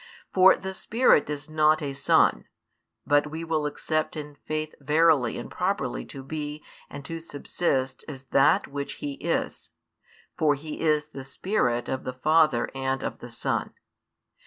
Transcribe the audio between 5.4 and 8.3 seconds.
properly to be and to subsist as